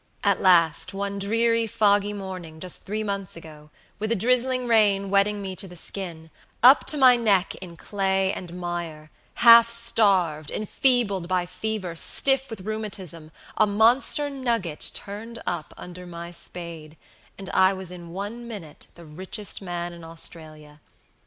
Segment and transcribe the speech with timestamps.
[0.23, 3.69] At last, one dreary foggy morning, just three months ago,
[3.99, 6.31] with a drizzling rain wetting me to the skin,
[6.63, 9.11] up to my neck in clay and mire,
[9.45, 16.31] half starved, enfeebled by fever, stiff with rheumatism, a monster nugget turned up under my
[16.31, 16.97] spade,
[17.37, 20.81] and I was in one minute the richest man in Australia.